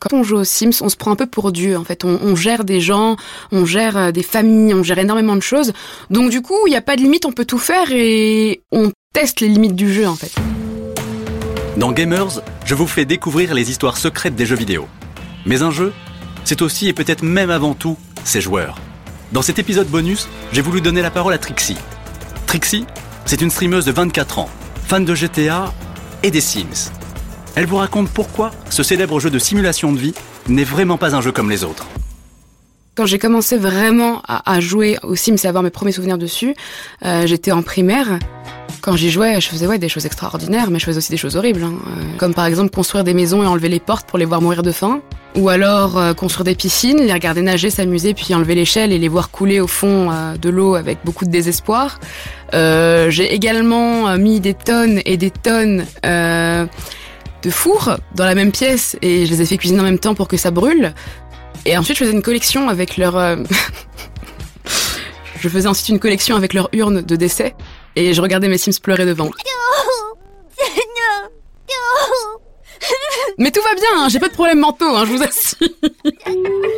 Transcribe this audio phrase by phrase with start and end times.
[0.00, 2.04] Quand on joue aux Sims, on se prend un peu pour Dieu, en fait.
[2.04, 3.16] On, gère des gens,
[3.52, 5.74] on gère euh, des familles, on gère énormément de choses.
[6.08, 8.92] Donc du coup, il n'y a pas de limite, on peut tout faire et on
[9.12, 10.32] teste les limites du jeu, en fait.
[11.76, 14.88] Dans Gamers, je vous fais découvrir les histoires secrètes des jeux vidéo.
[15.44, 15.92] Mais un jeu,
[16.44, 18.78] c'est aussi et peut-être même avant tout ses joueurs.
[19.32, 21.76] Dans cet épisode bonus, j'ai voulu donner la parole à Trixie.
[22.46, 22.86] Trixie,
[23.26, 24.48] c'est une streameuse de 24 ans,
[24.86, 25.74] fan de GTA
[26.22, 26.90] et des Sims.
[27.56, 30.14] Elle vous raconte pourquoi ce célèbre jeu de simulation de vie
[30.48, 31.86] n'est vraiment pas un jeu comme les autres.
[32.96, 36.54] Quand j'ai commencé vraiment à, jouer aux Sims et à avoir mes premiers souvenirs dessus,
[37.04, 38.18] euh, j'étais en primaire.
[38.82, 41.62] Quand j'y jouais, je faisais des choses extraordinaires, mais je faisais aussi des choses horribles.
[41.62, 41.74] hein.
[41.86, 44.62] Euh, comme par exemple construire des maisons et enlever les portes pour les voir mourir
[44.62, 45.00] de faim.
[45.36, 49.08] Ou alors euh, construire des piscines, les regarder nager, s'amuser, puis enlever l'échelle et les
[49.08, 50.10] voir couler au fond
[50.40, 52.00] de l'eau avec beaucoup de désespoir.
[52.52, 55.86] J'ai également mis des tonnes et des tonnes
[57.42, 60.14] de fours dans la même pièce et je les ai fait cuisiner en même temps
[60.14, 60.94] pour que ça brûle.
[61.66, 63.16] Et ensuite, je faisais une collection avec leur...
[63.16, 63.36] euh,
[65.40, 67.54] je faisais ensuite une collection avec leur urne de décès
[67.96, 69.30] et je regardais mes Sims pleurer devant.
[73.38, 75.68] Mais tout va bien, hein, j'ai pas de problème mentaux, hein, je vous assure.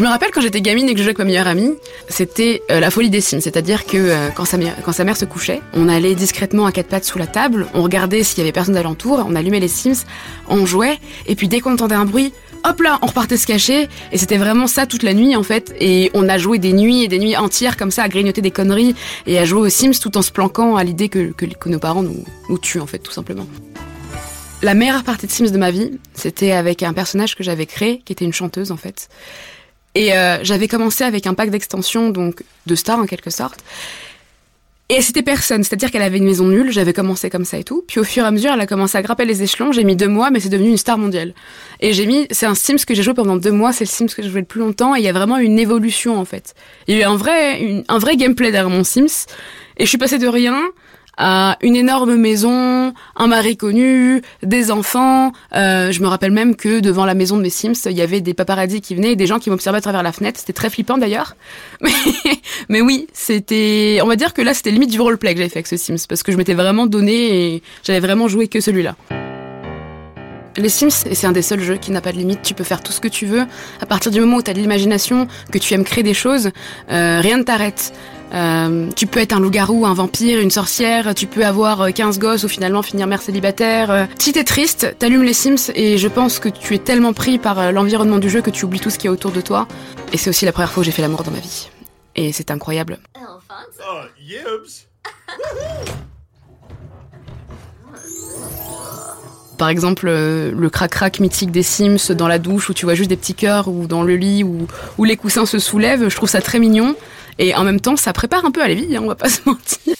[0.00, 1.74] Je me rappelle quand j'étais gamine et que je jouais avec ma meilleure amie,
[2.08, 5.90] c'était euh, la folie des Sims, c'est-à-dire que euh, quand, sa mère, se couchait, on
[5.90, 9.22] allait discrètement à quatre pattes sous la table, on regardait s'il y avait personne d'alentour,
[9.28, 10.06] on allumait les Sims,
[10.48, 12.32] on jouait, et puis dès qu'on entendait un bruit,
[12.64, 15.74] hop là, on repartait se cacher, et c'était vraiment ça toute la nuit en fait,
[15.78, 18.50] et on a joué des nuits et des nuits entières comme ça à grignoter des
[18.50, 18.94] conneries
[19.26, 21.34] et à jouer aux Sims tout en se planquant à l'idée que
[21.66, 23.46] nos parents nous, nous tuent en fait, tout simplement.
[24.62, 28.00] La meilleure partie de Sims de ma vie, c'était avec un personnage que j'avais créé,
[28.02, 29.10] qui était une chanteuse en fait.
[29.94, 33.60] Et euh, j'avais commencé avec un pack d'extensions, donc de stars en quelque sorte.
[34.92, 37.84] Et c'était personne, c'est-à-dire qu'elle avait une maison nulle, j'avais commencé comme ça et tout.
[37.86, 39.94] Puis au fur et à mesure, elle a commencé à grimper les échelons, j'ai mis
[39.94, 41.32] deux mois, mais c'est devenu une star mondiale.
[41.78, 44.08] Et j'ai mis, c'est un Sims que j'ai joué pendant deux mois, c'est le Sims
[44.08, 46.54] que j'ai joué le plus longtemps, et il y a vraiment une évolution en fait.
[46.88, 49.26] Il y a eu un vrai, un vrai gameplay derrière mon Sims,
[49.76, 50.60] et je suis passée de rien
[51.16, 55.32] à une énorme maison, un mari connu, des enfants.
[55.54, 58.20] Euh, je me rappelle même que devant la maison de mes Sims, il y avait
[58.20, 60.40] des paparazzis qui venaient et des gens qui m'observaient à travers la fenêtre.
[60.40, 61.36] C'était très flippant d'ailleurs.
[62.68, 64.00] Mais, oui, c'était.
[64.02, 66.06] On va dire que là, c'était limite du roleplay que j'avais fait avec ce Sims
[66.08, 68.96] parce que je m'étais vraiment donné et j'avais vraiment joué que celui-là.
[70.56, 72.64] Les Sims, et c'est un des seuls jeux qui n'a pas de limite, tu peux
[72.64, 73.46] faire tout ce que tu veux.
[73.80, 76.50] À partir du moment où tu as de l'imagination, que tu aimes créer des choses,
[76.90, 77.92] euh, rien ne t'arrête.
[78.32, 82.18] Euh, tu peux être un loup-garou, un vampire, une sorcière, tu peux avoir euh, 15
[82.18, 83.90] gosses ou finalement finir mère célibataire.
[83.90, 87.38] Euh, Si t'es triste, t'allumes les Sims et je pense que tu es tellement pris
[87.38, 89.66] par euh, l'environnement du jeu que tu oublies tout ce qui est autour de toi.
[90.12, 91.68] Et c'est aussi la première fois où j'ai fait l'amour dans ma vie.
[92.16, 92.98] Et c'est incroyable.
[93.16, 94.86] Oh, Yibs!
[99.60, 103.10] Par exemple, euh, le crac-crac mythique des Sims dans la douche où tu vois juste
[103.10, 106.40] des petits cœurs ou dans le lit où, les coussins se soulèvent, je trouve ça
[106.40, 106.96] très mignon.
[107.38, 109.28] Et en même temps, ça prépare un peu à la vie, hein, on va pas
[109.28, 109.94] se mentir.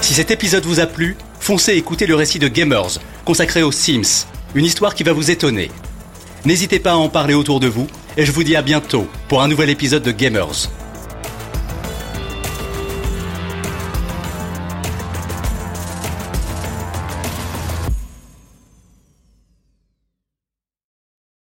[0.00, 4.26] Si cet épisode vous a plu, foncez écouter le récit de Gamers, consacré aux Sims,
[4.54, 5.68] une histoire qui va vous étonner.
[6.44, 9.42] N'hésitez pas à en parler autour de vous, et je vous dis à bientôt pour
[9.42, 10.70] un nouvel épisode de Gamers.